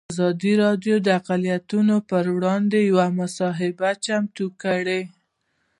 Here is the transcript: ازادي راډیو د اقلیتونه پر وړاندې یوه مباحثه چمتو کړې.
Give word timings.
ازادي 0.13 0.53
راډیو 0.63 0.95
د 1.01 1.07
اقلیتونه 1.19 1.95
پر 2.09 2.25
وړاندې 2.35 2.77
یوه 2.89 3.07
مباحثه 3.17 3.89
چمتو 4.05 4.45
کړې. 4.63 5.01